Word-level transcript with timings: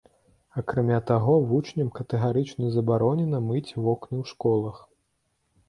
Акрамя 0.61 0.95
таго, 1.11 1.35
вучням 1.51 1.91
катэгарычна 1.99 2.71
забаронена 2.77 3.43
мыць 3.51 3.63
вокны 3.85 4.15
ў 4.25 4.33
школах. 4.33 4.83